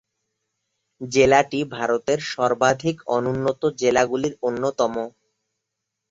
[1.01, 4.93] জেলাটি ভারতের সর্বাধিক অনুন্নত জেলাগুলির অন্যতম।